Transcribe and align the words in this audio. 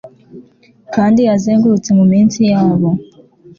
Kandi 0.95 1.19
yazengurutse 1.29 1.89
munsi 1.97 2.39
yabo 2.51 2.89